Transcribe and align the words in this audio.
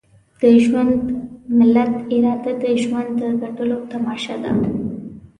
د 0.41 0.41
ژوندي 0.63 1.13
ملت 1.57 1.93
اراده 2.13 2.51
د 2.63 2.65
ژوند 2.81 3.09
د 3.21 3.23
ګټلو 3.43 3.77
تماشه 3.91 4.35
ده. 4.43 4.51